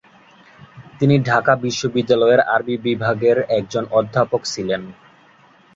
[0.99, 4.81] তিনি ঢাকা বিশ্ববিদ্যালয়ের আরবি বিভাগের একজন অধ্যাপক ছিলেন।